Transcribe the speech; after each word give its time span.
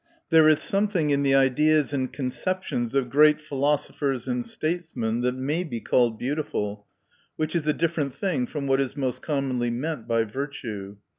There 0.31 0.49
is 0.49 0.59
something 0.59 1.11
in 1.11 1.21
the 1.21 1.35
ideas 1.35 1.93
and 1.93 2.11
conceptions 2.11 2.95
of 2.95 3.11
great 3.11 3.39
philosophers 3.39 4.27
and 4.27 4.43
statesmen, 4.43 5.21
that 5.21 5.35
may 5.35 5.63
be 5.63 5.79
called 5.79 6.17
beautiful; 6.17 6.87
which 7.35 7.55
is 7.55 7.67
a 7.67 7.71
dif 7.73 7.95
ferent 7.97 8.13
thing 8.13 8.47
from 8.47 8.65
what 8.65 8.81
is 8.81 8.97
most 8.97 9.21
commonly 9.21 9.69
meant 9.69 10.07
by 10.07 10.23
virtue. 10.23 10.95